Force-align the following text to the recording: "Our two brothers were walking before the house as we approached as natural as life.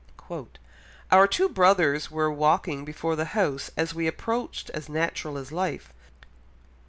"Our 1.11 1.27
two 1.27 1.47
brothers 1.47 2.09
were 2.09 2.31
walking 2.31 2.83
before 2.83 3.15
the 3.15 3.25
house 3.37 3.69
as 3.77 3.93
we 3.93 4.07
approached 4.07 4.71
as 4.71 4.89
natural 4.89 5.37
as 5.37 5.51
life. 5.51 5.93